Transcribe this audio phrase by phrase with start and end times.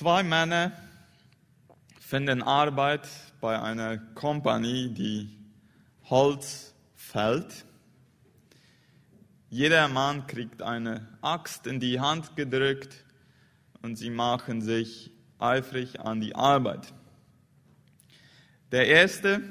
[0.00, 0.72] Zwei Männer
[1.98, 3.06] finden Arbeit
[3.42, 5.28] bei einer Kompanie, die
[6.04, 7.66] Holz fällt.
[9.50, 13.04] Jeder Mann kriegt eine Axt in die Hand gedrückt
[13.82, 16.94] und sie machen sich eifrig an die Arbeit.
[18.72, 19.42] Der erste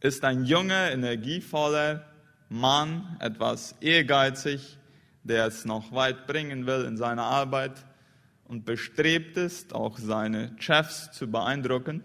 [0.00, 2.04] ist ein junger, energievoller
[2.50, 4.75] Mann, etwas ehrgeizig,
[5.26, 7.84] der es noch weit bringen will in seiner Arbeit
[8.44, 12.04] und bestrebt ist, auch seine Chefs zu beeindrucken.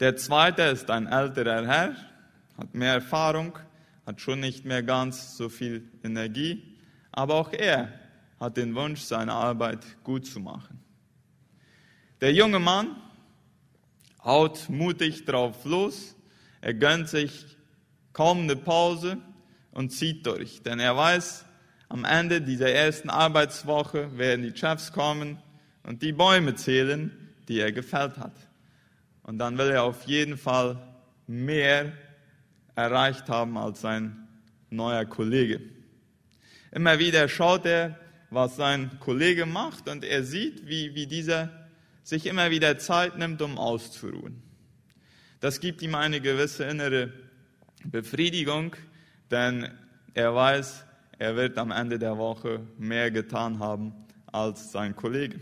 [0.00, 1.96] Der zweite ist ein älterer Herr,
[2.58, 3.58] hat mehr Erfahrung,
[4.04, 6.76] hat schon nicht mehr ganz so viel Energie,
[7.12, 7.92] aber auch er
[8.38, 10.80] hat den Wunsch, seine Arbeit gut zu machen.
[12.20, 12.96] Der junge Mann
[14.22, 16.14] haut mutig drauf los,
[16.60, 17.56] er gönnt sich
[18.12, 19.18] kaum eine Pause
[19.70, 21.44] und zieht durch, denn er weiß,
[21.88, 25.38] am Ende dieser ersten Arbeitswoche werden die Chefs kommen
[25.84, 27.10] und die Bäume zählen,
[27.48, 28.34] die er gefällt hat.
[29.22, 30.76] Und dann will er auf jeden Fall
[31.26, 31.92] mehr
[32.74, 34.28] erreicht haben als sein
[34.70, 35.60] neuer Kollege.
[36.72, 37.98] Immer wieder schaut er,
[38.30, 41.68] was sein Kollege macht und er sieht, wie, wie dieser
[42.02, 44.42] sich immer wieder Zeit nimmt, um auszuruhen.
[45.40, 47.12] Das gibt ihm eine gewisse innere
[47.84, 48.74] Befriedigung,
[49.30, 49.68] denn
[50.14, 50.85] er weiß,
[51.18, 53.94] er wird am Ende der Woche mehr getan haben
[54.26, 55.40] als sein Kollege.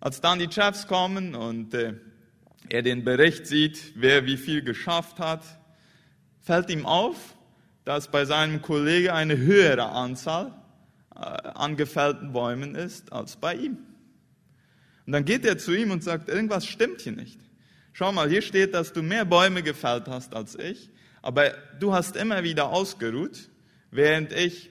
[0.00, 1.94] Als dann die Chefs kommen und äh,
[2.68, 5.42] er den Bericht sieht, wer wie viel geschafft hat,
[6.40, 7.34] fällt ihm auf,
[7.84, 10.52] dass bei seinem Kollege eine höhere Anzahl
[11.14, 13.78] äh, an gefällten Bäumen ist als bei ihm.
[15.06, 17.40] Und dann geht er zu ihm und sagt, irgendwas stimmt hier nicht.
[17.94, 20.90] Schau mal, hier steht, dass du mehr Bäume gefällt hast als ich,
[21.22, 23.48] aber du hast immer wieder ausgeruht
[23.94, 24.70] während ich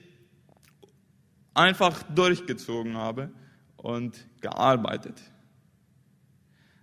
[1.54, 3.30] einfach durchgezogen habe
[3.76, 5.18] und gearbeitet.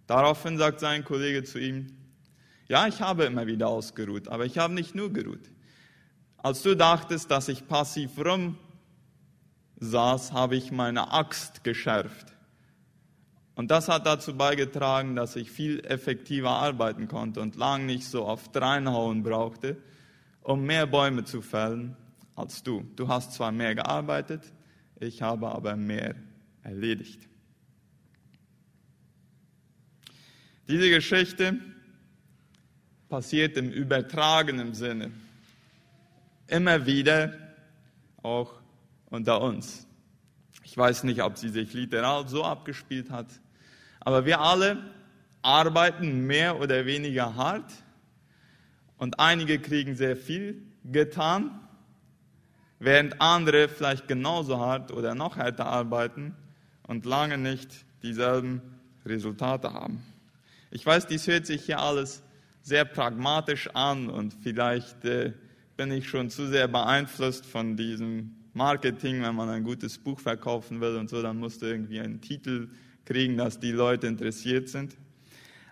[0.07, 1.95] Daraufhin sagt sein Kollege zu ihm,
[2.67, 5.51] ja, ich habe immer wieder ausgeruht, aber ich habe nicht nur geruht.
[6.37, 8.57] Als du dachtest, dass ich passiv rum
[9.77, 12.33] saß, habe ich meine Axt geschärft.
[13.53, 18.25] Und das hat dazu beigetragen, dass ich viel effektiver arbeiten konnte und lang nicht so
[18.25, 19.77] oft reinhauen brauchte,
[20.41, 21.95] um mehr Bäume zu fällen
[22.35, 22.85] als du.
[22.95, 24.43] Du hast zwar mehr gearbeitet,
[24.99, 26.15] ich habe aber mehr
[26.63, 27.27] erledigt.
[30.67, 31.57] Diese Geschichte
[33.09, 35.11] passiert im übertragenen Sinne
[36.47, 37.33] immer wieder
[38.21, 38.53] auch
[39.09, 39.87] unter uns.
[40.63, 43.27] Ich weiß nicht, ob sie sich literal so abgespielt hat,
[43.99, 44.77] aber wir alle
[45.41, 47.71] arbeiten mehr oder weniger hart
[48.97, 51.59] und einige kriegen sehr viel getan
[52.81, 56.35] während andere vielleicht genauso hart oder noch härter arbeiten
[56.87, 58.61] und lange nicht dieselben
[59.05, 60.03] Resultate haben.
[60.71, 62.23] Ich weiß, dies hört sich hier alles
[62.63, 65.33] sehr pragmatisch an und vielleicht äh,
[65.77, 70.81] bin ich schon zu sehr beeinflusst von diesem Marketing, wenn man ein gutes Buch verkaufen
[70.81, 72.69] will und so, dann musst du irgendwie einen Titel
[73.05, 74.97] kriegen, dass die Leute interessiert sind.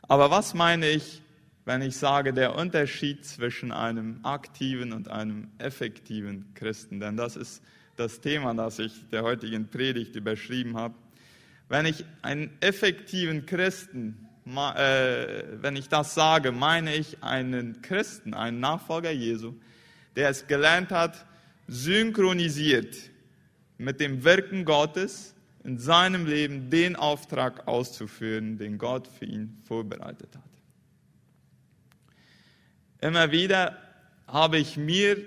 [0.04, 1.22] Aber was meine ich
[1.70, 7.00] wenn ich sage, der Unterschied zwischen einem aktiven und einem effektiven Christen.
[7.00, 7.62] Denn das ist
[7.96, 10.96] das Thema, das ich der heutigen Predigt überschrieben habe.
[11.68, 18.60] Wenn ich einen effektiven Christen, äh, wenn ich das sage, meine ich einen Christen, einen
[18.60, 19.54] Nachfolger Jesu,
[20.16, 21.24] der es gelernt hat,
[21.68, 22.98] synchronisiert
[23.78, 30.36] mit dem Wirken Gottes in seinem Leben den Auftrag auszuführen, den Gott für ihn vorbereitet
[30.36, 30.49] hat.
[33.02, 33.78] Immer wieder
[34.28, 35.18] habe ich mir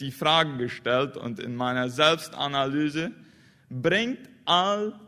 [0.00, 3.12] die Frage gestellt und in meiner Selbstanalyse,
[3.70, 4.98] bringt all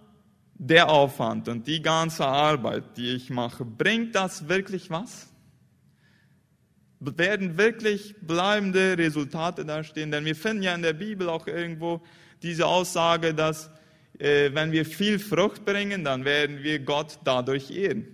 [0.55, 5.29] der Aufwand und die ganze Arbeit, die ich mache, bringt das wirklich was?
[7.01, 10.11] Werden wirklich bleibende Resultate dastehen?
[10.11, 12.03] Denn wir finden ja in der Bibel auch irgendwo
[12.43, 13.71] diese Aussage, dass
[14.19, 18.06] äh, wenn wir viel Frucht bringen, dann werden wir Gott dadurch ehren.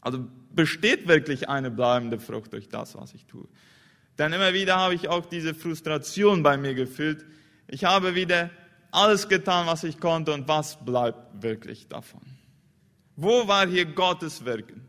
[0.00, 3.46] Also besteht wirklich eine bleibende Frucht durch das, was ich tue.
[4.18, 7.24] Denn immer wieder habe ich auch diese Frustration bei mir gefühlt.
[7.68, 8.50] Ich habe wieder
[8.90, 12.22] alles getan, was ich konnte und was bleibt wirklich davon?
[13.14, 14.88] Wo war hier Gottes Wirken?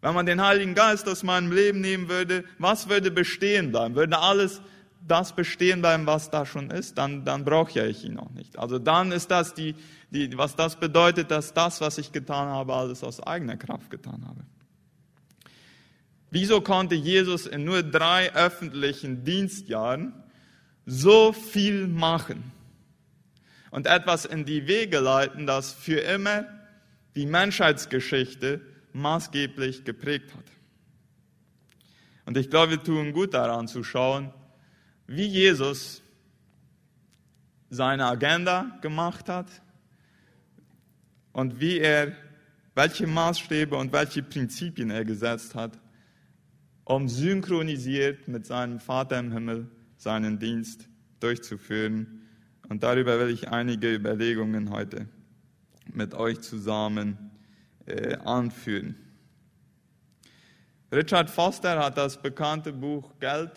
[0.00, 3.94] Wenn man den Heiligen Geist aus meinem Leben nehmen würde, was würde bestehen bleiben?
[3.94, 4.60] Würde alles
[5.06, 8.58] das bestehen bleiben, was da schon ist, dann, dann brauche ich ihn auch nicht.
[8.58, 9.74] Also dann ist das die,
[10.10, 14.24] die, was das bedeutet, dass das, was ich getan habe, alles aus eigener Kraft getan
[14.26, 14.44] habe.
[16.30, 20.12] Wieso konnte Jesus in nur drei öffentlichen Dienstjahren
[20.84, 22.52] so viel machen?
[23.76, 26.46] und etwas in die Wege leiten, das für immer
[27.14, 28.62] die Menschheitsgeschichte
[28.94, 30.44] maßgeblich geprägt hat.
[32.24, 34.32] Und ich glaube, wir tun gut daran zu schauen,
[35.06, 36.00] wie Jesus
[37.68, 39.48] seine Agenda gemacht hat
[41.32, 42.12] und wie er,
[42.74, 45.78] welche Maßstäbe und welche Prinzipien er gesetzt hat,
[46.86, 50.88] um synchronisiert mit seinem Vater im Himmel seinen Dienst
[51.18, 52.22] durchzuführen.
[52.68, 55.08] Und darüber will ich einige Überlegungen heute
[55.92, 57.32] mit euch zusammen
[57.86, 58.94] äh, anführen.
[60.92, 63.50] Richard Foster hat das bekannte Buch Geld,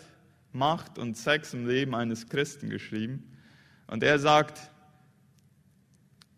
[0.52, 3.30] Macht und Sex im Leben eines Christen geschrieben.
[3.86, 4.58] Und er sagt,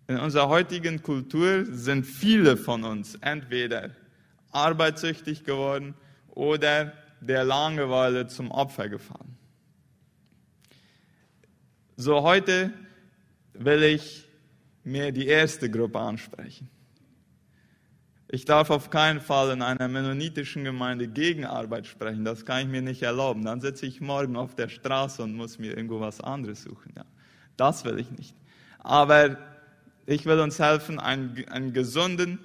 [0.09, 3.93] in unserer heutigen Kultur sind viele von uns entweder
[4.50, 5.95] arbeitssüchtig geworden
[6.32, 9.37] oder der Langeweile zum Opfer gefallen.
[11.96, 12.73] So heute
[13.52, 14.26] will ich
[14.82, 16.69] mir die erste Gruppe ansprechen.
[18.29, 22.25] Ich darf auf keinen Fall in einer mennonitischen Gemeinde gegen Arbeit sprechen.
[22.25, 23.44] Das kann ich mir nicht erlauben.
[23.44, 26.94] Dann sitze ich morgen auf der Straße und muss mir irgendwo was anderes suchen.
[26.96, 27.05] Ja,
[27.58, 28.35] das will ich nicht.
[28.78, 29.37] Aber
[30.06, 32.38] ich will uns helfen, einen, einen gesunden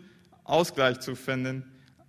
[0.44, 1.64] Ausgleich zu finden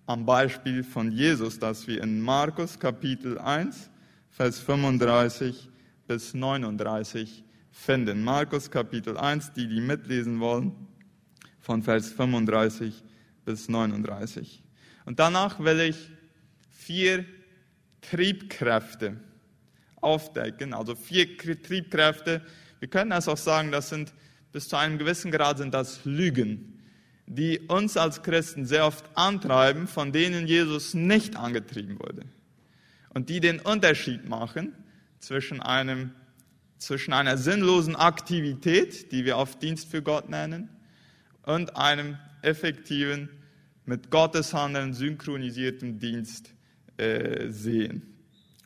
[0.08, 3.90] am Beispiel von Jesus, das wir in Markus Kapitel 1,
[4.31, 5.69] Vers 35
[6.06, 8.25] bis 39 finden.
[8.25, 10.72] Markus Kapitel 1, die, die mitlesen wollen,
[11.60, 13.05] von Vers 35
[13.44, 14.62] bis 39.
[15.05, 16.08] Und danach will ich
[16.70, 17.26] vier
[18.00, 19.19] Triebkräfte
[20.00, 22.40] aufdecken, also vier Triebkräfte.
[22.78, 24.14] Wir können es auch sagen, das sind
[24.52, 26.77] bis zu einem gewissen Grad sind das Lügen,
[27.28, 32.22] die uns als Christen sehr oft antreiben, von denen Jesus nicht angetrieben wurde.
[33.10, 34.72] Und die den Unterschied machen
[35.19, 36.12] zwischen, einem,
[36.78, 40.70] zwischen einer sinnlosen Aktivität, die wir auf Dienst für Gott nennen,
[41.42, 43.28] und einem effektiven,
[43.84, 46.52] mit Gottes Handeln synchronisierten Dienst
[46.98, 48.02] äh, sehen.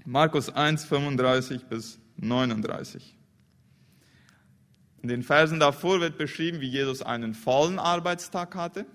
[0.05, 3.17] Markus 1, 35 bis 39.
[5.03, 8.87] In den Versen davor wird beschrieben, wie Jesus einen vollen Arbeitstag hatte.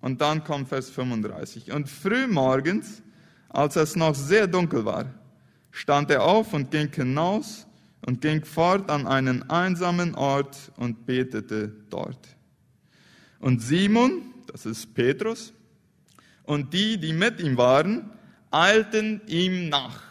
[0.00, 1.72] Und dann kommt Vers 35.
[1.72, 3.02] Und früh morgens,
[3.48, 5.12] als es noch sehr dunkel war,
[5.72, 7.66] stand er auf und ging hinaus
[8.06, 12.36] und ging fort an einen einsamen Ort und betete dort.
[13.40, 15.52] Und Simon, das ist Petrus,
[16.44, 18.10] und die, die mit ihm waren,
[18.52, 20.02] eilten ihm nach.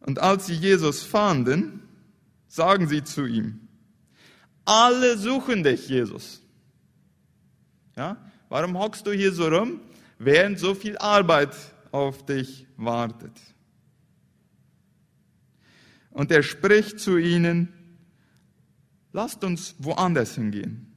[0.00, 1.83] Und als sie Jesus fanden,
[2.54, 3.68] sagen sie zu ihm,
[4.64, 6.40] alle suchen dich, Jesus.
[7.96, 8.16] Ja?
[8.48, 9.80] Warum hockst du hier so rum,
[10.18, 11.54] während so viel Arbeit
[11.90, 13.40] auf dich wartet.
[16.10, 17.72] Und er spricht zu ihnen,
[19.12, 20.92] lasst uns woanders hingehen,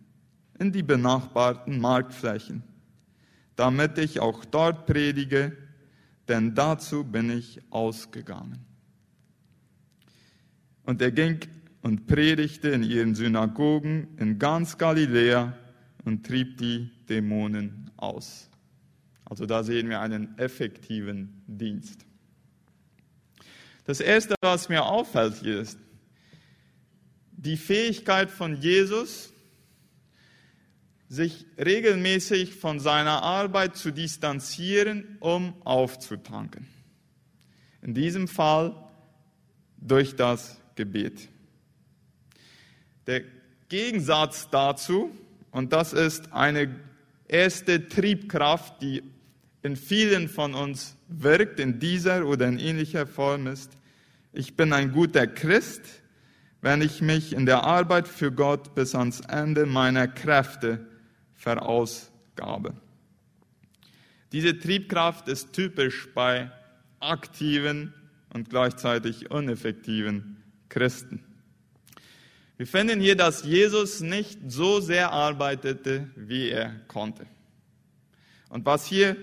[0.60, 2.64] in die benachbarten Marktflächen,
[3.56, 5.58] damit ich auch dort predige,
[6.28, 8.67] denn dazu bin ich ausgegangen.
[10.88, 11.42] Und er ging
[11.82, 15.54] und predigte in ihren Synagogen in ganz Galiläa
[16.06, 18.50] und trieb die Dämonen aus.
[19.26, 22.06] Also da sehen wir einen effektiven Dienst.
[23.84, 25.78] Das Erste, was mir auffällt hier ist,
[27.34, 29.34] die Fähigkeit von Jesus,
[31.10, 36.66] sich regelmäßig von seiner Arbeit zu distanzieren, um aufzutanken.
[37.82, 38.74] In diesem Fall
[39.82, 41.28] durch das Gebet.
[43.06, 43.24] Der
[43.68, 45.12] Gegensatz dazu,
[45.52, 46.74] und das ist eine
[47.28, 49.04] erste Triebkraft, die
[49.62, 53.78] in vielen von uns wirkt, in dieser oder in ähnlicher Form ist,
[54.32, 55.82] ich bin ein guter Christ,
[56.62, 60.86] wenn ich mich in der Arbeit für Gott bis ans Ende meiner Kräfte
[61.34, 62.76] verausgabe.
[64.32, 66.52] Diese Triebkraft ist typisch bei
[67.00, 67.94] aktiven
[68.34, 70.37] und gleichzeitig uneffektiven
[70.70, 71.24] Christen.
[72.58, 77.28] Wir finden hier, dass Jesus nicht so sehr arbeitete, wie er konnte.
[78.50, 79.16] Und was hier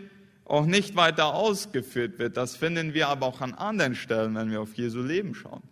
[0.44, 2.36] auch nicht weiter ausgeführt wird.
[2.36, 5.62] Das finden wir aber auch an anderen Stellen, wenn wir auf Jesu Leben schauen.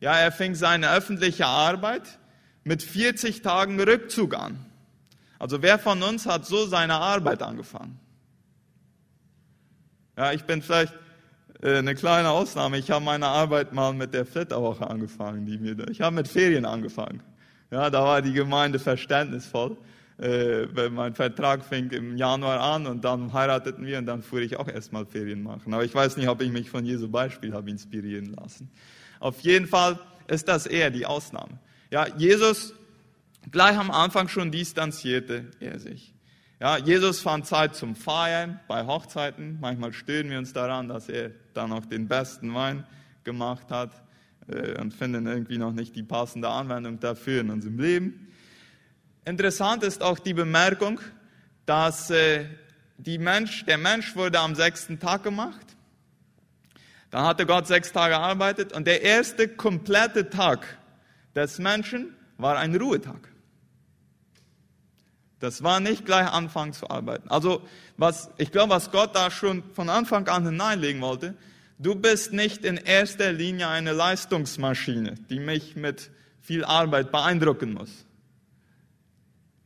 [0.00, 2.18] Ja, er fing seine öffentliche Arbeit
[2.62, 4.64] mit 40 Tagen Rückzug an.
[5.38, 7.98] Also wer von uns hat so seine Arbeit angefangen?
[10.16, 10.94] Ja, ich bin vielleicht
[11.62, 12.78] eine kleine Ausnahme.
[12.78, 15.46] Ich habe meine Arbeit mal mit der Flitterwoche angefangen.
[15.46, 17.22] Die mir, ich habe mit Ferien angefangen.
[17.70, 19.76] Ja, da war die Gemeinde verständnisvoll
[20.18, 24.56] äh, mein Vertrag fing im Januar an und dann heirateten wir und dann fuhr ich
[24.56, 25.74] auch erstmal Ferien machen.
[25.74, 28.70] Aber ich weiß nicht, ob ich mich von Jesu Beispiel habe inspirieren lassen.
[29.18, 31.58] Auf jeden Fall ist das eher die Ausnahme.
[31.90, 32.74] Ja, Jesus,
[33.50, 36.13] gleich am Anfang schon distanzierte er sich.
[36.60, 39.58] Ja, Jesus fand Zeit zum Feiern bei Hochzeiten.
[39.60, 42.86] Manchmal stören wir uns daran, dass er dann noch den besten Wein
[43.24, 43.90] gemacht hat
[44.46, 48.28] äh, und finden irgendwie noch nicht die passende Anwendung dafür in unserem Leben.
[49.24, 51.00] Interessant ist auch die Bemerkung,
[51.66, 52.44] dass äh,
[53.04, 55.76] Mensch, der Mensch wurde am sechsten Tag gemacht.
[57.10, 60.78] Dann hatte Gott sechs Tage gearbeitet und der erste komplette Tag
[61.34, 63.33] des Menschen war ein Ruhetag.
[65.44, 67.28] Das war nicht gleich anfangen zu arbeiten.
[67.28, 67.60] Also
[67.98, 71.34] was, ich glaube, was Gott da schon von Anfang an hineinlegen wollte,
[71.78, 76.10] du bist nicht in erster Linie eine Leistungsmaschine, die mich mit
[76.40, 78.06] viel Arbeit beeindrucken muss.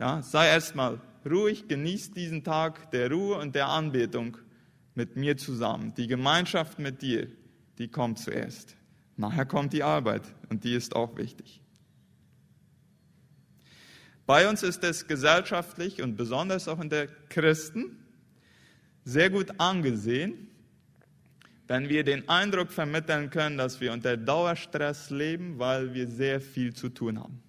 [0.00, 4.36] Ja, sei erstmal ruhig, genieß diesen Tag der Ruhe und der Anbetung
[4.96, 5.94] mit mir zusammen.
[5.96, 7.28] Die Gemeinschaft mit dir,
[7.78, 8.74] die kommt zuerst.
[9.16, 11.60] Nachher kommt die Arbeit und die ist auch wichtig.
[14.28, 17.96] Bei uns ist es gesellschaftlich und besonders auch in der Christen
[19.02, 20.48] sehr gut angesehen,
[21.66, 26.74] wenn wir den Eindruck vermitteln können, dass wir unter Dauerstress leben, weil wir sehr viel
[26.74, 27.42] zu tun haben.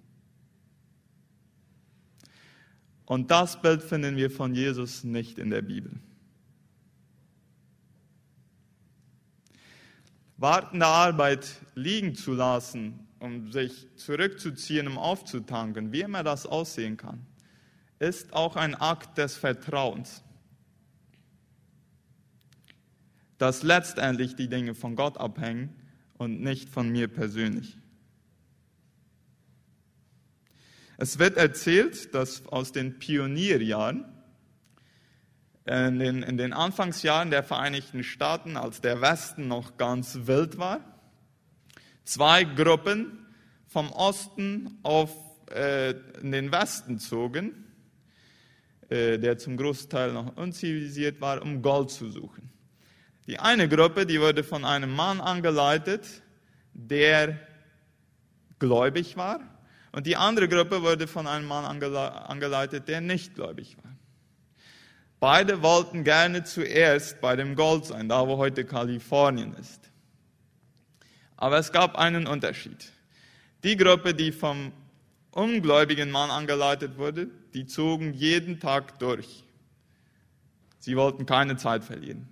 [3.03, 5.99] Und das Bild finden wir von Jesus nicht in der Bibel.
[10.37, 11.45] Wartende Arbeit
[11.75, 17.25] liegen zu lassen um sich zurückzuziehen, um aufzutanken, wie immer das aussehen kann,
[17.99, 20.23] ist auch ein Akt des Vertrauens,
[23.37, 25.75] dass letztendlich die Dinge von Gott abhängen
[26.17, 27.77] und nicht von mir persönlich.
[30.97, 34.05] Es wird erzählt, dass aus den Pionierjahren,
[35.65, 40.98] in den, in den Anfangsjahren der Vereinigten Staaten, als der Westen noch ganz wild war,
[42.03, 43.25] zwei Gruppen
[43.67, 45.11] vom Osten auf
[45.51, 45.91] äh,
[46.21, 47.65] in den Westen zogen,
[48.89, 52.51] äh, der zum Großteil noch unzivilisiert war, um Gold zu suchen.
[53.27, 56.23] Die eine Gruppe, die wurde von einem Mann angeleitet,
[56.73, 57.39] der
[58.57, 59.39] gläubig war,
[59.91, 63.91] und die andere Gruppe wurde von einem Mann angeleitet, der nicht gläubig war.
[65.19, 69.88] Beide wollten gerne zuerst bei dem Gold sein, da wo heute Kalifornien ist.
[71.41, 72.91] Aber es gab einen Unterschied.
[73.63, 74.73] Die Gruppe, die vom
[75.31, 79.45] ungläubigen Mann angeleitet wurde, die zogen jeden Tag durch.
[80.79, 82.27] Sie wollten keine Zeit verlieren.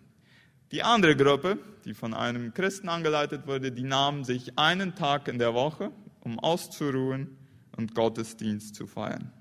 [0.74, 5.40] Die andere Gruppe, die von einem Christen angeleitet wurde, die nahm sich einen Tag in
[5.40, 7.38] der Woche, um auszuruhen
[7.78, 9.32] und Gottesdienst zu feiern.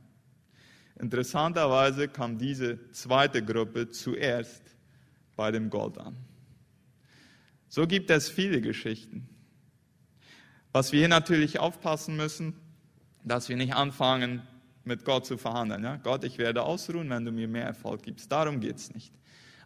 [0.96, 4.62] Interessanterweise kam diese zweite Gruppe zuerst
[5.34, 6.16] bei dem Gold an.
[7.68, 9.28] So gibt es viele Geschichten.
[10.76, 12.52] Was wir hier natürlich aufpassen müssen,
[13.24, 14.42] dass wir nicht anfangen,
[14.84, 15.82] mit Gott zu verhandeln.
[15.82, 15.96] Ja?
[15.96, 18.30] Gott, ich werde ausruhen, wenn du mir mehr Erfolg gibst.
[18.30, 19.10] Darum geht es nicht.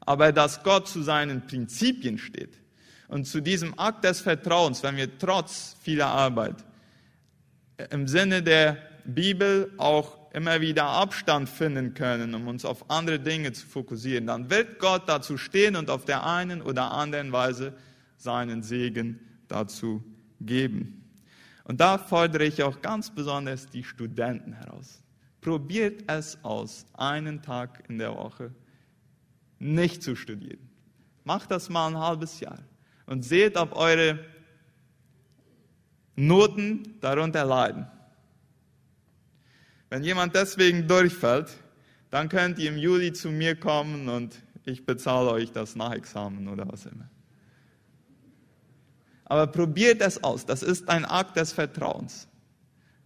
[0.03, 2.61] Aber dass Gott zu seinen Prinzipien steht
[3.09, 6.65] und zu diesem Akt des Vertrauens, wenn wir trotz vieler Arbeit
[7.91, 13.51] im Sinne der Bibel auch immer wieder Abstand finden können, um uns auf andere Dinge
[13.51, 17.73] zu fokussieren, dann wird Gott dazu stehen und auf der einen oder anderen Weise
[18.17, 20.05] seinen Segen dazu
[20.41, 21.00] geben.
[21.71, 25.05] Und da fordere ich auch ganz besonders die Studenten heraus.
[25.41, 28.53] Probiert es aus, einen Tag in der Woche
[29.61, 30.69] nicht zu studieren.
[31.23, 32.59] Macht das mal ein halbes Jahr
[33.07, 34.19] und seht, ob eure
[36.17, 37.87] Noten darunter leiden.
[39.91, 41.57] Wenn jemand deswegen durchfällt,
[42.11, 46.67] dann könnt ihr im Juli zu mir kommen und ich bezahle euch das Nachexamen oder
[46.67, 47.09] was immer.
[49.31, 50.45] Aber probiert es aus.
[50.45, 52.27] Das ist ein Akt des Vertrauens.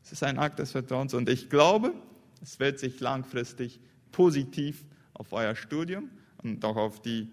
[0.03, 1.93] Es ist ein Akt des Vertrauens und ich glaube,
[2.43, 3.79] es wird sich langfristig
[4.11, 6.09] positiv auf euer Studium
[6.43, 7.29] und auch auf die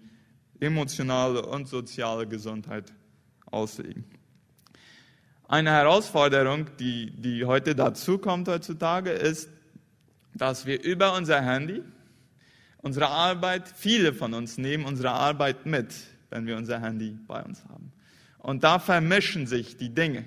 [0.60, 2.92] emotionale und soziale Gesundheit
[3.46, 4.04] auslegen.
[5.48, 9.48] Eine Herausforderung, die, die heute dazu kommt heutzutage, ist,
[10.34, 11.82] dass wir über unser Handy
[12.82, 15.94] unsere Arbeit, viele von uns nehmen unsere Arbeit mit,
[16.28, 17.90] wenn wir unser Handy bei uns haben.
[18.42, 20.24] Und da vermischen sich die Dinge.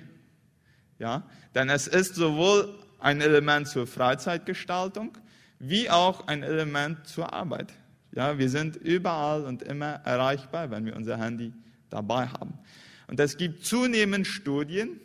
[0.98, 1.24] Ja?
[1.54, 5.16] Denn es ist sowohl ein Element zur Freizeitgestaltung,
[5.58, 7.72] wie auch ein Element zur Arbeit.
[8.12, 11.52] Ja, wir sind überall und immer erreichbar, wenn wir unser Handy
[11.90, 12.58] dabei haben.
[13.06, 14.98] Und es gibt zunehmend Studien,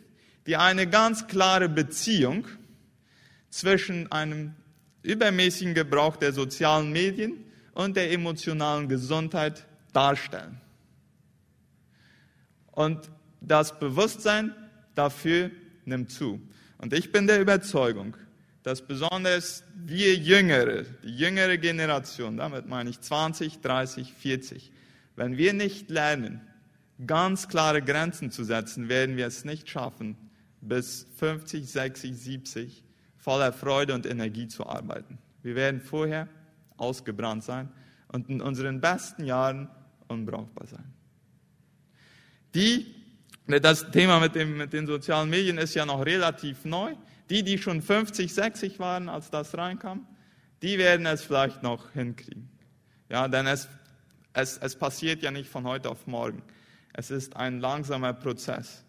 [0.46, 2.46] die eine ganz klare Beziehung
[3.50, 4.54] zwischen einem
[5.02, 10.58] übermäßigen Gebrauch der sozialen Medien und der emotionalen Gesundheit darstellen.
[12.72, 13.10] Und
[13.40, 14.54] das Bewusstsein
[14.94, 15.50] dafür
[15.84, 16.40] nimmt zu.
[16.78, 18.16] Und ich bin der Überzeugung,
[18.62, 24.72] dass besonders wir Jüngere, die jüngere Generation, damit meine ich 20, 30, 40,
[25.16, 26.40] wenn wir nicht lernen,
[27.06, 30.16] ganz klare Grenzen zu setzen, werden wir es nicht schaffen,
[30.60, 32.84] bis 50, 60, 70
[33.16, 35.18] voller Freude und Energie zu arbeiten.
[35.42, 36.28] Wir werden vorher
[36.76, 37.68] ausgebrannt sein
[38.08, 39.68] und in unseren besten Jahren
[40.08, 40.92] unbrauchbar sein.
[42.54, 42.86] Die,
[43.46, 46.94] das Thema mit, dem, mit den sozialen Medien ist ja noch relativ neu.
[47.30, 50.06] Die, die schon 50, 60 waren, als das reinkam,
[50.60, 52.48] die werden es vielleicht noch hinkriegen.
[53.08, 53.68] Ja, denn es,
[54.32, 56.42] es, es passiert ja nicht von heute auf morgen.
[56.92, 58.84] Es ist ein langsamer Prozess.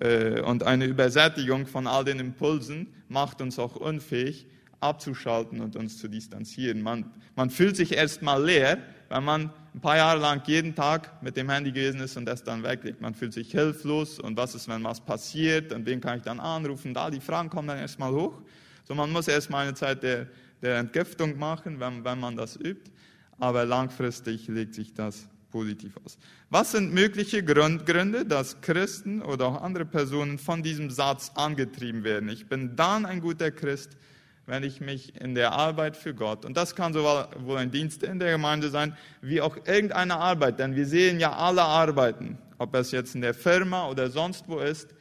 [0.00, 4.46] Äh, und eine Übersättigung von all den Impulsen macht uns auch unfähig,
[4.80, 6.82] abzuschalten und uns zu distanzieren.
[6.82, 8.78] Man, man fühlt sich erstmal leer,
[9.08, 12.42] wenn man ein paar Jahre lang jeden Tag mit dem Handy gewesen ist und das
[12.42, 13.02] dann weglegt.
[13.02, 16.40] Man fühlt sich hilflos und was ist, wenn was passiert und wen kann ich dann
[16.40, 16.94] anrufen?
[16.94, 18.40] Da die Fragen kommen dann erstmal hoch.
[18.84, 20.28] So, man muss erstmal eine Zeit der,
[20.62, 22.90] der Entgiftung machen, wenn, wenn man das übt,
[23.38, 26.16] aber langfristig legt sich das positiv aus.
[26.48, 32.30] Was sind mögliche Gründe, dass Christen oder auch andere Personen von diesem Satz angetrieben werden?
[32.30, 33.98] Ich bin dann ein guter Christ,
[34.46, 38.20] wenn ich mich in der Arbeit für Gott, und das kann sowohl ein Dienst in
[38.20, 42.92] der Gemeinde sein, wie auch irgendeine Arbeit, denn wir sehen ja alle Arbeiten, ob es
[42.92, 44.94] jetzt in der Firma oder sonst wo ist,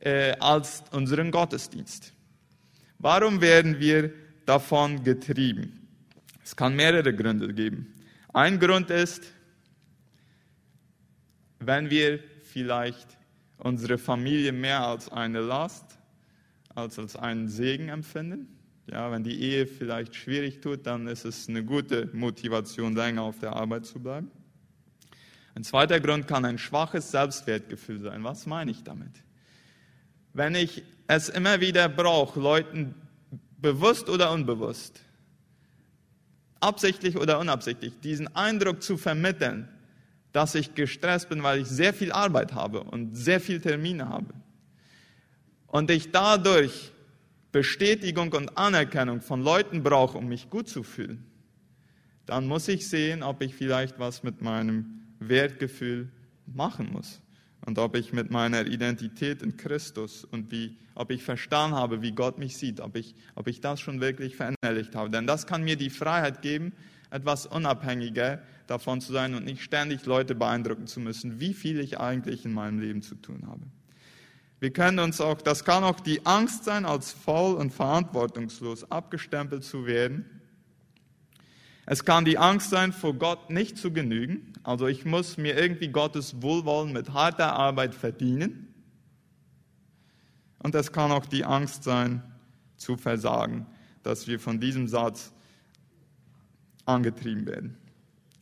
[0.00, 2.12] äh, als unseren Gottesdienst.
[2.98, 4.12] Warum werden wir
[4.44, 5.88] davon getrieben?
[6.44, 7.94] Es kann mehrere Gründe geben.
[8.32, 9.24] Ein Grund ist,
[11.58, 13.16] wenn wir vielleicht
[13.58, 15.84] unsere Familie mehr als eine Last,
[16.74, 18.59] als als einen Segen empfinden.
[18.90, 23.38] Ja, wenn die Ehe vielleicht schwierig tut, dann ist es eine gute Motivation, länger auf
[23.38, 24.30] der Arbeit zu bleiben.
[25.54, 28.24] Ein zweiter Grund kann ein schwaches Selbstwertgefühl sein.
[28.24, 29.12] Was meine ich damit?
[30.32, 32.96] Wenn ich es immer wieder brauche, Leuten
[33.58, 35.00] bewusst oder unbewusst,
[36.58, 39.68] absichtlich oder unabsichtlich, diesen Eindruck zu vermitteln,
[40.32, 44.34] dass ich gestresst bin, weil ich sehr viel Arbeit habe und sehr viele Termine habe.
[45.68, 46.90] Und ich dadurch
[47.52, 51.24] Bestätigung und Anerkennung von Leuten brauche, um mich gut zu fühlen,
[52.26, 56.10] dann muss ich sehen, ob ich vielleicht was mit meinem Wertgefühl
[56.46, 57.20] machen muss
[57.66, 62.12] und ob ich mit meiner Identität in Christus und wie, ob ich verstanden habe, wie
[62.12, 65.10] Gott mich sieht, ob ich, ob ich das schon wirklich verinnerlicht habe.
[65.10, 66.72] Denn das kann mir die Freiheit geben,
[67.10, 71.98] etwas unabhängiger davon zu sein und nicht ständig Leute beeindrucken zu müssen, wie viel ich
[71.98, 73.62] eigentlich in meinem Leben zu tun habe.
[74.60, 79.64] Wir können uns auch, das kann auch die Angst sein, als faul und verantwortungslos abgestempelt
[79.64, 80.26] zu werden.
[81.86, 84.52] Es kann die Angst sein, vor Gott nicht zu genügen.
[84.62, 88.74] Also ich muss mir irgendwie Gottes Wohlwollen mit harter Arbeit verdienen.
[90.58, 92.22] Und es kann auch die Angst sein,
[92.76, 93.66] zu versagen,
[94.02, 95.32] dass wir von diesem Satz
[96.86, 97.76] angetrieben werden.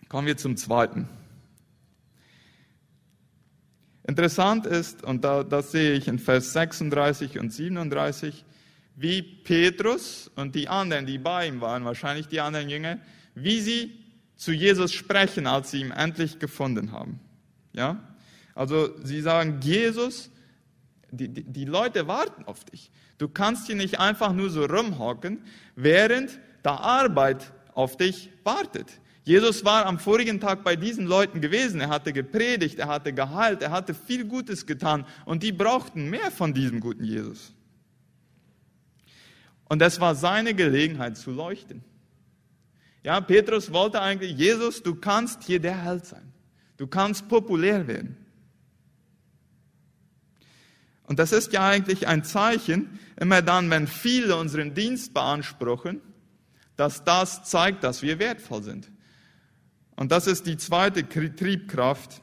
[0.08, 1.08] Kommen wir zum zweiten.
[4.08, 8.42] Interessant ist, und da, das sehe ich in Vers 36 und 37,
[8.96, 12.98] wie Petrus und die anderen, die bei ihm waren, wahrscheinlich die anderen Jünger,
[13.34, 13.92] wie sie
[14.34, 17.20] zu Jesus sprechen, als sie ihn endlich gefunden haben.
[17.74, 18.02] Ja?
[18.54, 20.30] Also sie sagen, Jesus,
[21.10, 22.90] die, die, die Leute warten auf dich.
[23.18, 25.44] Du kannst hier nicht einfach nur so rumhocken,
[25.76, 28.88] während da Arbeit auf dich wartet.
[29.28, 31.82] Jesus war am vorigen Tag bei diesen Leuten gewesen.
[31.82, 36.30] Er hatte gepredigt, er hatte geheilt, er hatte viel Gutes getan und die brauchten mehr
[36.30, 37.52] von diesem guten Jesus.
[39.68, 41.84] Und es war seine Gelegenheit zu leuchten.
[43.02, 46.32] Ja, Petrus wollte eigentlich, Jesus, du kannst hier der Held sein.
[46.78, 48.16] Du kannst populär werden.
[51.02, 56.00] Und das ist ja eigentlich ein Zeichen, immer dann, wenn viele unseren Dienst beanspruchen,
[56.76, 58.90] dass das zeigt, dass wir wertvoll sind.
[59.98, 62.22] Und das ist die zweite Triebkraft,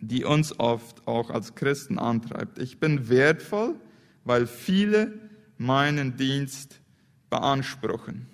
[0.00, 2.58] die uns oft auch als Christen antreibt.
[2.58, 3.74] Ich bin wertvoll,
[4.24, 5.12] weil viele
[5.58, 6.80] meinen Dienst
[7.28, 8.26] beanspruchen.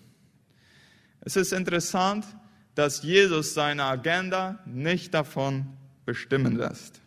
[1.20, 2.24] Es ist interessant,
[2.76, 5.66] dass Jesus seine Agenda nicht davon
[6.06, 7.00] bestimmen lässt.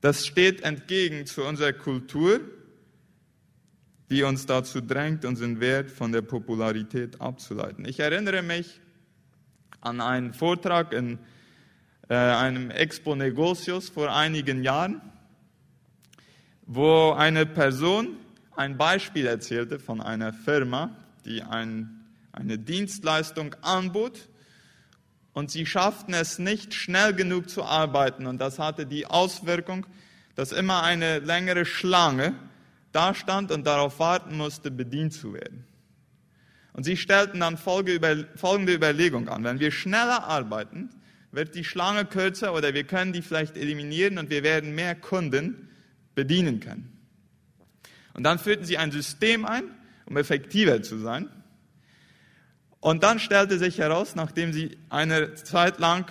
[0.00, 2.40] Das steht entgegen zu unserer Kultur,
[4.10, 7.84] die uns dazu drängt, unseren Wert von der Popularität abzuleiten.
[7.84, 8.80] Ich erinnere mich
[9.80, 11.18] an einen Vortrag in
[12.08, 15.00] äh, einem Expo Negocios vor einigen Jahren,
[16.66, 18.16] wo eine Person
[18.54, 24.28] ein Beispiel erzählte von einer Firma, die ein, eine Dienstleistung anbot
[25.32, 28.26] und sie schafften es nicht, schnell genug zu arbeiten.
[28.26, 29.84] Und das hatte die Auswirkung,
[30.34, 32.34] dass immer eine längere Schlange
[32.96, 35.66] da stand und darauf warten musste, bedient zu werden.
[36.72, 39.44] Und sie stellten dann folgende Überlegung an.
[39.44, 40.88] Wenn wir schneller arbeiten,
[41.30, 45.68] wird die Schlange kürzer oder wir können die vielleicht eliminieren und wir werden mehr Kunden
[46.14, 46.90] bedienen können.
[48.14, 49.64] Und dann führten sie ein System ein,
[50.06, 51.28] um effektiver zu sein.
[52.80, 56.10] Und dann stellte sich heraus, nachdem sie eine Zeit lang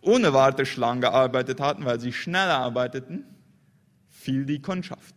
[0.00, 3.26] ohne Warteschlangen gearbeitet hatten, weil sie schneller arbeiteten,
[4.08, 5.14] fiel die Kundschaft.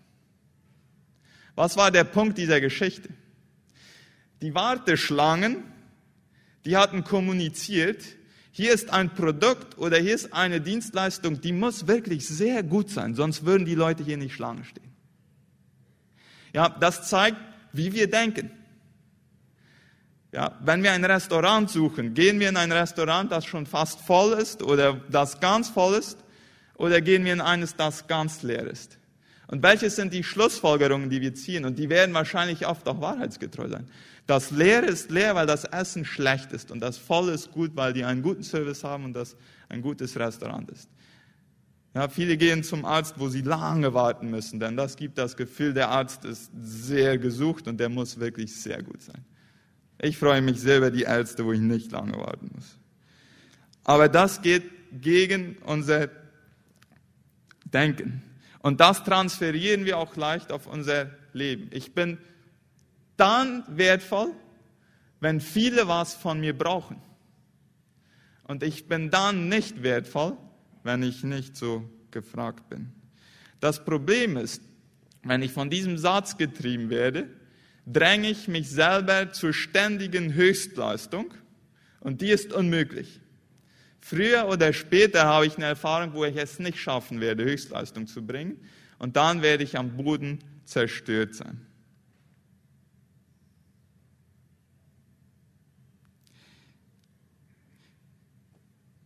[1.55, 3.09] Was war der Punkt dieser Geschichte?
[4.41, 5.63] Die Warteschlangen,
[6.65, 8.03] die hatten kommuniziert,
[8.51, 13.15] hier ist ein Produkt oder hier ist eine Dienstleistung, die muss wirklich sehr gut sein,
[13.15, 14.93] sonst würden die Leute hier nicht Schlange stehen.
[16.53, 17.37] Ja, das zeigt,
[17.71, 18.51] wie wir denken.
[20.31, 24.33] Ja, wenn wir ein Restaurant suchen, gehen wir in ein Restaurant, das schon fast voll
[24.33, 26.17] ist oder das ganz voll ist,
[26.75, 28.97] oder gehen wir in eines, das ganz leer ist?
[29.47, 31.65] Und welches sind die Schlussfolgerungen, die wir ziehen?
[31.65, 33.87] Und die werden wahrscheinlich oft auch wahrheitsgetreu sein.
[34.25, 36.71] Das Leere ist leer, weil das Essen schlecht ist.
[36.71, 39.35] Und das Volle ist gut, weil die einen guten Service haben und das
[39.69, 40.89] ein gutes Restaurant ist.
[41.93, 45.75] Ja, viele gehen zum Arzt, wo sie lange warten müssen, denn das gibt das Gefühl,
[45.75, 49.23] der Arzt ist sehr gesucht und der muss wirklich sehr gut sein.
[50.01, 52.77] Ich freue mich sehr über die Ärzte, wo ich nicht lange warten muss.
[53.83, 54.63] Aber das geht
[55.01, 56.09] gegen unser
[57.65, 58.23] Denken.
[58.63, 61.69] Und das transferieren wir auch leicht auf unser Leben.
[61.73, 62.17] Ich bin
[63.17, 64.31] dann wertvoll,
[65.19, 67.01] wenn viele was von mir brauchen.
[68.45, 70.37] Und ich bin dann nicht wertvoll,
[70.81, 72.93] wenn ich nicht so gefragt bin.
[73.59, 74.61] Das Problem ist,
[75.23, 77.27] wenn ich von diesem Satz getrieben werde,
[77.85, 81.33] dränge ich mich selber zur ständigen Höchstleistung
[81.99, 83.19] und die ist unmöglich.
[84.05, 88.21] Früher oder später habe ich eine Erfahrung, wo ich es nicht schaffen werde, Höchstleistung zu
[88.21, 88.59] bringen.
[88.99, 91.65] Und dann werde ich am Boden zerstört sein.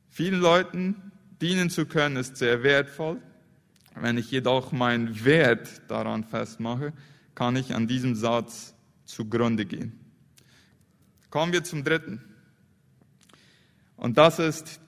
[0.10, 3.22] Vielen Leuten dienen zu können ist sehr wertvoll.
[3.94, 6.92] Wenn ich jedoch meinen Wert daran festmache,
[7.36, 8.74] kann ich an diesem Satz
[9.06, 10.00] zugrunde gehen.
[11.30, 12.20] Kommen wir zum dritten.
[13.96, 14.80] Und das ist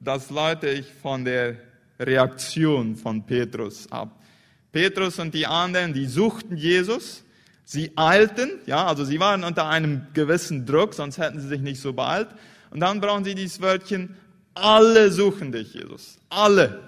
[0.00, 1.56] das leite ich von der
[1.98, 4.22] Reaktion von Petrus ab.
[4.72, 7.24] Petrus und die anderen, die suchten Jesus,
[7.64, 11.80] sie eilten, ja, also sie waren unter einem gewissen Druck, sonst hätten sie sich nicht
[11.80, 12.28] so beeilt.
[12.70, 14.16] Und dann brauchen sie dieses Wörtchen,
[14.54, 16.18] alle suchen dich, Jesus.
[16.28, 16.82] Alle.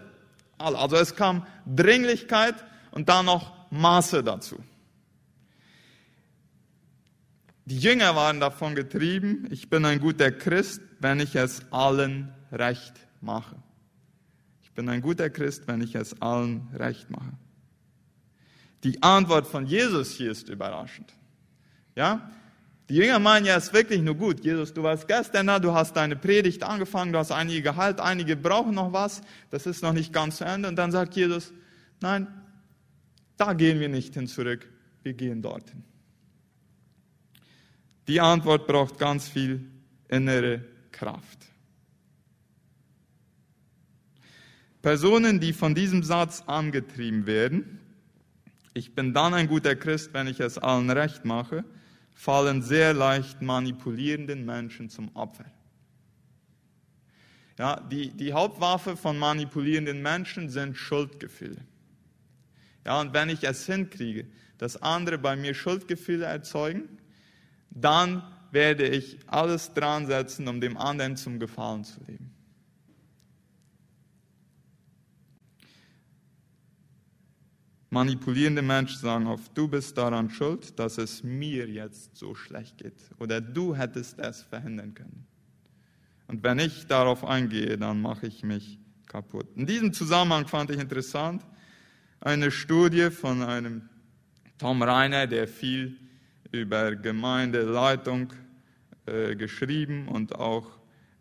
[0.59, 0.79] alle.
[0.79, 2.55] Also es kam Dringlichkeit
[2.90, 4.59] und dann noch Maße dazu.
[7.64, 12.94] Die Jünger waren davon getrieben, ich bin ein guter Christ, wenn ich es allen recht
[13.20, 13.56] mache.
[14.62, 17.32] Ich bin ein guter Christ, wenn ich es allen recht mache.
[18.84, 21.12] Die Antwort von Jesus hier ist überraschend.
[21.94, 22.30] Ja?
[22.88, 24.44] Die Jünger meinen ja, es ist wirklich nur gut.
[24.44, 28.36] Jesus, du warst gestern da, du hast deine Predigt angefangen, du hast einige Gehalt, einige
[28.36, 30.68] brauchen noch was, das ist noch nicht ganz zu Ende.
[30.68, 31.52] Und dann sagt Jesus,
[32.00, 32.26] nein,
[33.36, 34.68] da gehen wir nicht hin zurück,
[35.02, 35.84] wir gehen dorthin.
[38.08, 39.70] Die Antwort braucht ganz viel
[40.08, 41.49] innere Kraft.
[44.82, 47.80] Personen, die von diesem Satz angetrieben werden,
[48.72, 51.64] ich bin dann ein guter Christ, wenn ich es allen recht mache,
[52.14, 55.46] fallen sehr leicht manipulierenden Menschen zum Opfer.
[57.58, 61.60] Ja, die, die Hauptwaffe von manipulierenden Menschen sind Schuldgefühle.
[62.86, 66.88] Ja, und wenn ich es hinkriege, dass andere bei mir Schuldgefühle erzeugen,
[67.70, 72.30] dann werde ich alles dran setzen, um dem anderen zum Gefallen zu leben.
[77.92, 82.94] Manipulierende Menschen sagen oft, du bist daran schuld, dass es mir jetzt so schlecht geht.
[83.18, 85.26] Oder du hättest es verhindern können.
[86.29, 89.48] Und wenn ich darauf eingehe, dann mache ich mich kaputt.
[89.57, 91.44] In diesem Zusammenhang fand ich interessant
[92.20, 93.88] eine Studie von einem
[94.57, 95.96] Tom Reiner, der viel
[96.53, 98.33] über Gemeindeleitung
[99.07, 100.79] äh, geschrieben und auch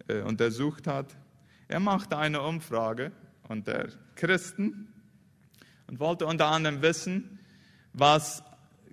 [0.08, 1.18] äh, untersucht hat.
[1.68, 3.12] Er machte eine Umfrage
[3.48, 4.89] unter Christen
[5.90, 7.40] und wollte unter anderem wissen,
[7.94, 8.44] was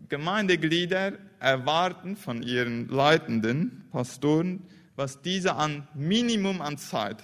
[0.08, 4.62] Gemeindeglieder erwarten von ihren leitenden Pastoren,
[4.96, 7.22] was diese an Minimum an Zeit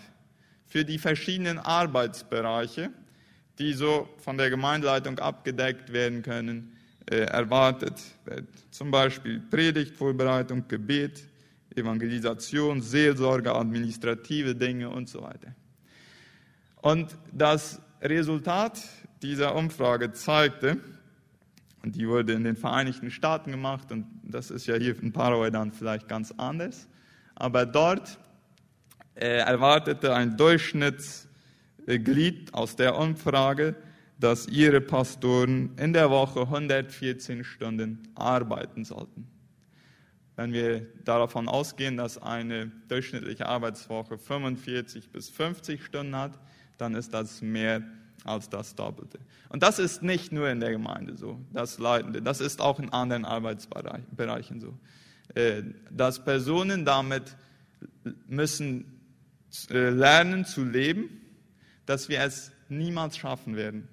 [0.67, 2.91] für die verschiedenen Arbeitsbereiche,
[3.59, 6.77] die so von der Gemeindeleitung abgedeckt werden können,
[7.11, 8.49] äh, erwartet wird.
[8.71, 11.25] Zum Beispiel Predigtvorbereitung, Gebet,
[11.75, 15.55] Evangelisation, Seelsorge, administrative Dinge und so weiter.
[16.83, 18.83] Und das Resultat
[19.23, 20.81] dieser Umfrage zeigte,
[21.83, 25.51] und die wurde in den Vereinigten Staaten gemacht und das ist ja hier in Paraguay
[25.51, 26.87] dann vielleicht ganz anders,
[27.35, 28.19] aber dort
[29.15, 33.75] äh, erwartete ein Durchschnittsglied aus der Umfrage,
[34.19, 39.27] dass ihre Pastoren in der Woche 114 Stunden arbeiten sollten.
[40.37, 46.39] Wenn wir davon ausgehen, dass eine durchschnittliche Arbeitswoche 45 bis 50 Stunden hat,
[46.79, 47.83] dann ist das mehr
[48.25, 49.19] als das Doppelte.
[49.49, 52.93] Und das ist nicht nur in der Gemeinde so, das Leitende, das ist auch in
[52.93, 54.75] anderen Arbeitsbereichen so.
[55.35, 57.37] Äh, dass Personen damit
[58.27, 59.01] müssen
[59.71, 61.09] äh, lernen zu leben,
[61.87, 63.89] dass wir es niemals schaffen werden,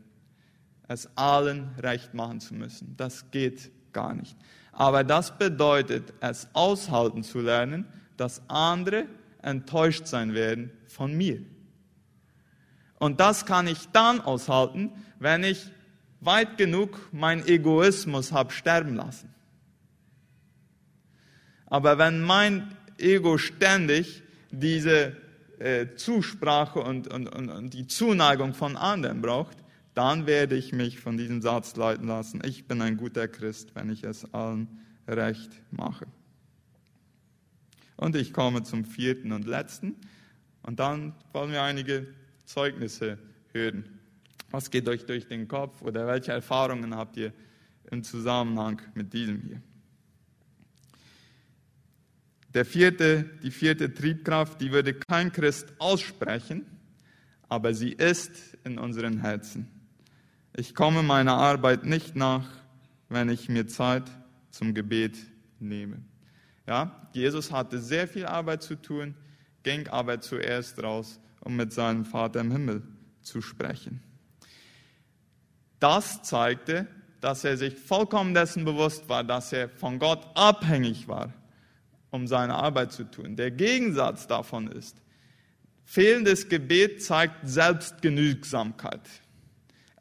[0.88, 2.96] es allen recht machen zu müssen.
[2.98, 4.36] Das geht gar nicht.
[4.72, 7.86] Aber das bedeutet, es aushalten zu lernen,
[8.18, 9.06] dass andere
[9.42, 11.42] enttäuscht sein werden von mir.
[13.00, 15.72] Und das kann ich dann aushalten, wenn ich
[16.22, 19.34] weit genug meinen Egoismus habe sterben lassen.
[21.66, 25.16] Aber wenn mein Ego ständig diese
[25.60, 29.58] äh, Zusprache und, und, und, und die Zuneigung von anderen braucht,
[29.94, 32.42] dann werde ich mich von diesem Satz leiten lassen.
[32.46, 34.68] Ich bin ein guter Christ, wenn ich es allen
[35.08, 36.06] recht mache.
[37.96, 39.96] Und ich komme zum vierten und letzten.
[40.64, 42.08] Und dann wollen wir einige
[42.50, 43.20] Zeugnisse
[43.54, 44.00] hören.
[44.50, 47.32] Was geht euch durch den Kopf oder welche Erfahrungen habt ihr
[47.92, 49.62] im Zusammenhang mit diesem hier?
[52.56, 56.66] Der vierte, die vierte Triebkraft, die würde kein Christ aussprechen,
[57.48, 59.68] aber sie ist in unseren Herzen.
[60.56, 62.50] Ich komme meiner Arbeit nicht nach,
[63.10, 64.10] wenn ich mir Zeit
[64.50, 65.16] zum Gebet
[65.60, 66.02] nehme.
[66.66, 69.14] Ja, Jesus hatte sehr viel Arbeit zu tun,
[69.62, 72.84] ging aber zuerst raus um mit seinem Vater im Himmel
[73.22, 74.02] zu sprechen.
[75.80, 76.88] Das zeigte,
[77.22, 81.34] dass er sich vollkommen dessen bewusst war, dass er von Gott abhängig war,
[82.12, 83.36] um seine Arbeit zu tun.
[83.36, 84.98] Der Gegensatz davon ist,
[85.86, 89.02] fehlendes Gebet zeigt Selbstgenügsamkeit.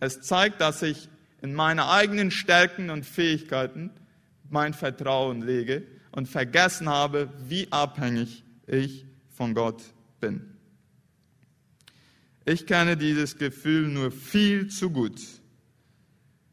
[0.01, 1.09] Es zeigt, dass ich
[1.43, 3.91] in meine eigenen Stärken und Fähigkeiten
[4.51, 9.83] mein Vertrauen lege und vergessen habe, wie abhängig ich von Gott
[10.21, 10.58] bin.
[12.49, 15.21] Ich kenne dieses Gefühl nur viel zu gut,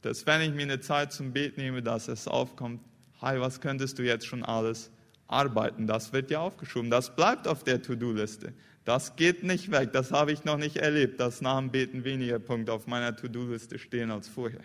[0.02, 2.82] dass wenn ich mir eine Zeit zum Bet nehme, dass es aufkommt,
[3.22, 4.92] hi, was könntest du jetzt schon alles
[5.28, 5.88] arbeiten?
[5.88, 8.54] Das wird ja aufgeschoben, das bleibt auf der To-Do-Liste.
[8.84, 12.40] Das geht nicht weg, das habe ich noch nicht erlebt, dass nach dem Beten weniger
[12.40, 14.60] Punkte auf meiner To-Do-Liste stehen als vorher.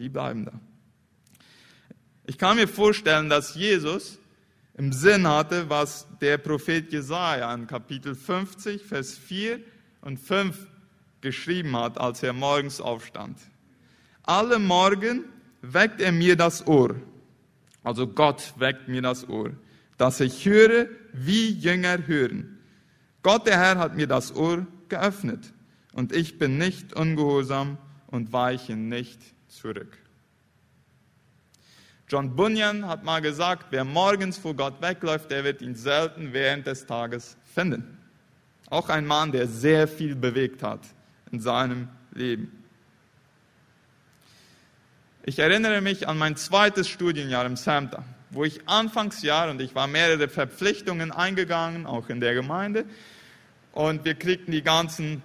[0.00, 0.60] Die bleiben da.
[2.26, 4.18] Ich kann mir vorstellen, dass Jesus
[4.76, 9.60] im Sinn hatte, was der Prophet Jesaja in Kapitel 50, Vers 4
[10.00, 10.71] und 5
[11.22, 13.38] geschrieben hat, als er morgens aufstand.
[14.24, 15.24] Alle Morgen
[15.62, 16.96] weckt er mir das Ohr,
[17.82, 19.52] also Gott weckt mir das Ohr,
[19.96, 22.58] dass ich höre, wie Jünger hören.
[23.22, 25.52] Gott der Herr hat mir das Ohr geöffnet
[25.92, 29.98] und ich bin nicht ungehorsam und weiche nicht zurück.
[32.08, 36.66] John Bunyan hat mal gesagt, wer morgens vor Gott wegläuft, der wird ihn selten während
[36.66, 37.96] des Tages finden.
[38.68, 40.80] Auch ein Mann, der sehr viel bewegt hat
[41.32, 42.62] in seinem Leben.
[45.24, 49.86] Ich erinnere mich an mein zweites Studienjahr im SAMTA, wo ich Anfangsjahr, und ich war
[49.86, 52.84] mehrere Verpflichtungen eingegangen, auch in der Gemeinde,
[53.72, 55.22] und wir kriegten die ganzen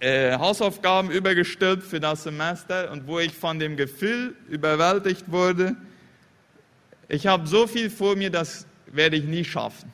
[0.00, 5.76] äh, Hausaufgaben übergestülpt für das Semester und wo ich von dem Gefühl überwältigt wurde,
[7.08, 9.92] ich habe so viel vor mir, das werde ich nie schaffen.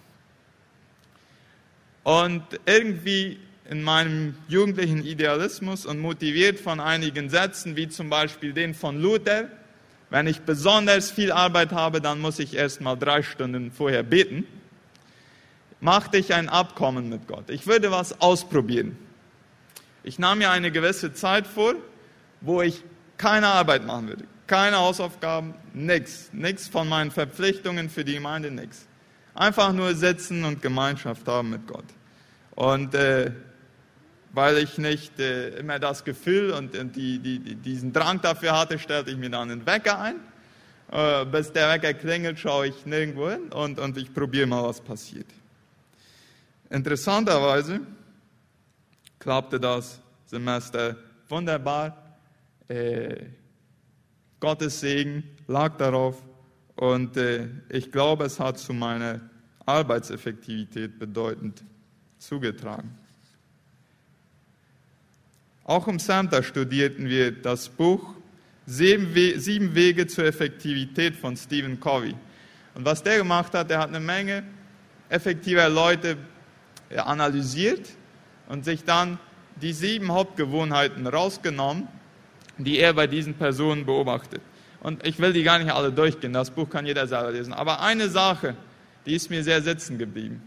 [2.05, 8.75] Und irgendwie in meinem jugendlichen Idealismus und motiviert von einigen Sätzen, wie zum Beispiel den
[8.75, 9.49] von Luther,
[10.11, 14.47] wenn ich besonders viel Arbeit habe, dann muss ich erst mal drei Stunden vorher beten,
[15.81, 17.49] machte ich ein Abkommen mit Gott.
[17.49, 18.97] Ich würde was ausprobieren.
[20.05, 21.75] Ich nahm mir eine gewisse Zeit vor,
[22.41, 22.83] wo ich
[23.17, 28.87] keine Arbeit machen würde, keine Hausaufgaben, nichts, nichts von meinen Verpflichtungen für die Gemeinde, nichts.
[29.35, 31.85] Einfach nur sitzen und Gemeinschaft haben mit Gott.
[32.55, 33.31] Und äh,
[34.33, 38.79] weil ich nicht äh, immer das Gefühl und, und die, die, diesen Drang dafür hatte,
[38.79, 40.17] stellte ich mir dann einen Wecker ein.
[40.91, 44.81] Äh, bis der Wecker klingelt, schaue ich nirgendwo hin und, und ich probiere mal, was
[44.81, 45.27] passiert.
[46.71, 47.81] Interessanterweise
[49.19, 50.97] klappte das Semester
[51.29, 52.17] wunderbar.
[52.69, 53.27] Äh,
[54.41, 56.23] Gottes Segen lag darauf
[56.77, 59.21] und äh, ich glaube, es hat zu meiner
[59.67, 61.63] Arbeitseffektivität bedeutend
[62.19, 62.99] zugetragen.
[65.65, 68.15] Auch im Center studierten wir das Buch
[68.65, 72.15] Sieben Wege zur Effektivität von Stephen Covey.
[72.75, 74.45] Und was der gemacht hat, der hat eine Menge
[75.09, 76.17] effektiver Leute
[76.97, 77.91] analysiert
[78.49, 79.19] und sich dann
[79.61, 81.89] die sieben Hauptgewohnheiten rausgenommen,
[82.57, 84.41] die er bei diesen Personen beobachtet.
[84.81, 87.53] Und ich will die gar nicht alle durchgehen, das Buch kann jeder selber lesen.
[87.53, 88.57] Aber eine Sache,
[89.07, 90.43] die ist mir sehr sitzen geblieben.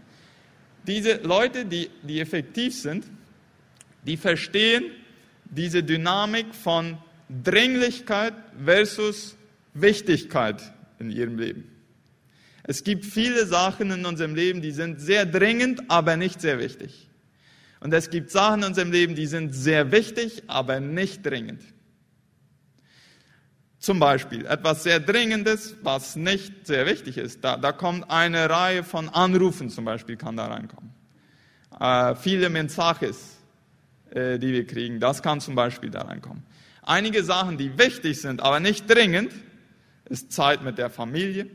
[0.86, 3.04] Diese Leute, die, die effektiv sind,
[4.04, 4.84] die verstehen
[5.50, 9.36] diese Dynamik von Dringlichkeit versus
[9.74, 11.70] Wichtigkeit in ihrem Leben.
[12.62, 17.08] Es gibt viele Sachen in unserem Leben, die sind sehr dringend, aber nicht sehr wichtig.
[17.80, 21.62] Und es gibt Sachen in unserem Leben, die sind sehr wichtig, aber nicht dringend.
[23.78, 27.44] Zum Beispiel etwas sehr Dringendes, was nicht sehr wichtig ist.
[27.44, 30.90] Da, da kommt eine Reihe von Anrufen zum Beispiel, kann da reinkommen.
[31.78, 33.35] Äh, viele Mensages,
[34.10, 36.42] äh, die wir kriegen, das kann zum Beispiel da reinkommen.
[36.82, 39.32] Einige Sachen, die wichtig sind, aber nicht dringend,
[40.08, 41.48] ist Zeit mit der Familie,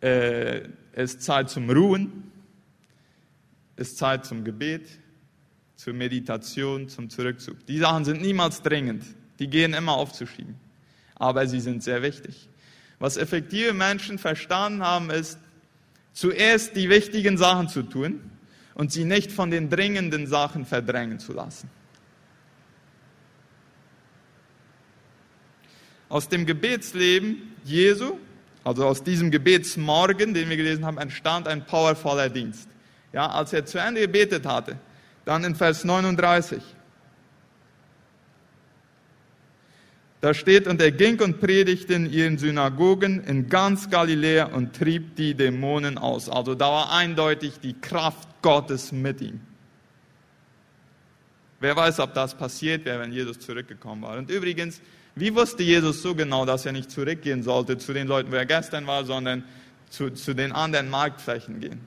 [0.00, 0.62] äh,
[0.94, 2.32] ist Zeit zum Ruhen,
[3.76, 4.88] ist Zeit zum Gebet,
[5.76, 7.64] zur Meditation, zum Zurückzug.
[7.66, 9.04] Die Sachen sind niemals dringend.
[9.38, 10.56] Die gehen immer aufzuschieben.
[11.14, 12.48] Aber sie sind sehr wichtig.
[12.98, 15.38] Was effektive Menschen verstanden haben, ist,
[16.12, 18.20] zuerst die wichtigen Sachen zu tun
[18.78, 21.68] und sie nicht von den dringenden Sachen verdrängen zu lassen.
[26.08, 28.18] Aus dem Gebetsleben Jesu,
[28.64, 32.68] also aus diesem Gebetsmorgen, den wir gelesen haben, entstand ein powervoller Dienst.
[33.12, 34.78] Ja, als er zu Ende gebetet hatte,
[35.24, 36.62] dann in Vers 39,
[40.20, 45.14] Da steht, und er ging und predigte in ihren Synagogen in ganz Galiläa und trieb
[45.14, 46.28] die Dämonen aus.
[46.28, 49.40] Also da war eindeutig die Kraft Gottes mit ihm.
[51.60, 54.18] Wer weiß, ob das passiert wäre, wenn Jesus zurückgekommen war.
[54.18, 54.80] Und übrigens,
[55.14, 58.46] wie wusste Jesus so genau, dass er nicht zurückgehen sollte zu den Leuten, wo er
[58.46, 59.44] gestern war, sondern
[59.88, 61.80] zu, zu den anderen Marktflächen gehen?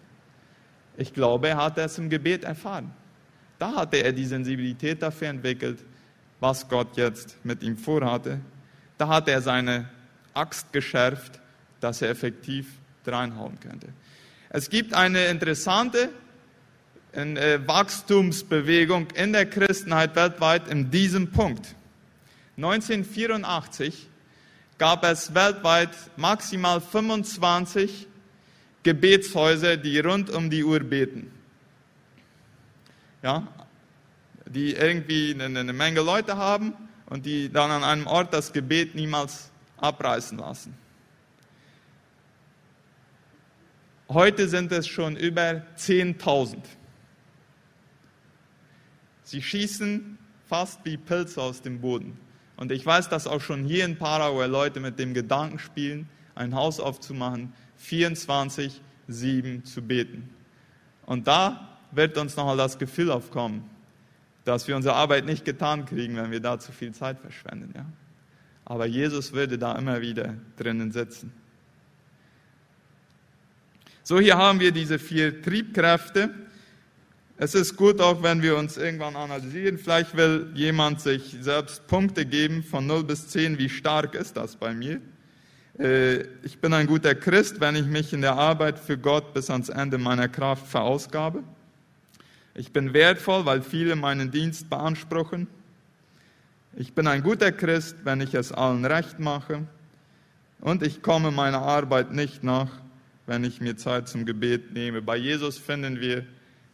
[0.97, 2.91] Ich glaube, er hat es im Gebet erfahren.
[3.59, 5.79] Da hatte er die Sensibilität dafür entwickelt,
[6.41, 8.41] was Gott jetzt mit ihm vorhatte.
[8.97, 9.87] Da hat er seine
[10.33, 11.39] Axt geschärft,
[11.79, 12.67] dass er effektiv
[13.05, 13.87] reinhauen könnte.
[14.49, 16.09] Es gibt eine interessante
[17.13, 21.75] äh, Wachstumsbewegung in der Christenheit weltweit in diesem Punkt.
[22.57, 24.07] 1984
[24.77, 28.07] gab es weltweit maximal 25
[28.83, 31.31] Gebetshäuser, die rund um die Uhr beten.
[33.21, 33.47] Ja,
[34.53, 36.73] die irgendwie eine Menge Leute haben
[37.07, 40.77] und die dann an einem Ort das Gebet niemals abreißen lassen.
[44.09, 46.57] Heute sind es schon über 10.000.
[49.23, 52.19] Sie schießen fast wie Pilze aus dem Boden.
[52.57, 56.53] Und ich weiß, dass auch schon hier in Paraguay Leute mit dem Gedanken spielen, ein
[56.53, 60.29] Haus aufzumachen, 24-7 zu beten.
[61.05, 63.63] Und da wird uns nochmal das Gefühl aufkommen,
[64.43, 67.73] dass wir unsere Arbeit nicht getan kriegen, wenn wir da zu viel Zeit verschwenden.
[67.75, 67.85] Ja?
[68.65, 71.31] Aber Jesus würde da immer wieder drinnen sitzen.
[74.03, 76.31] So, hier haben wir diese vier Triebkräfte.
[77.37, 79.77] Es ist gut auch, wenn wir uns irgendwann analysieren.
[79.77, 83.57] Vielleicht will jemand sich selbst Punkte geben von 0 bis 10.
[83.57, 85.01] Wie stark ist das bei mir?
[85.79, 89.49] Äh, ich bin ein guter Christ, wenn ich mich in der Arbeit für Gott bis
[89.49, 91.43] ans Ende meiner Kraft verausgabe.
[92.53, 95.47] Ich bin wertvoll, weil viele meinen Dienst beanspruchen.
[96.75, 99.67] Ich bin ein guter Christ, wenn ich es allen recht mache.
[100.59, 102.69] Und ich komme meiner Arbeit nicht nach,
[103.25, 105.01] wenn ich mir Zeit zum Gebet nehme.
[105.01, 106.25] Bei Jesus finden wir,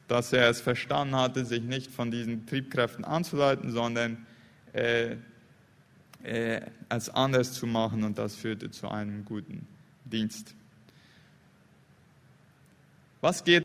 [0.07, 4.25] dass er es verstanden hatte, sich nicht von diesen Triebkräften anzuleiten, sondern
[4.73, 5.15] äh,
[6.23, 9.67] äh, es anders zu machen und das führte zu einem guten
[10.05, 10.55] Dienst.
[13.21, 13.55] Was geht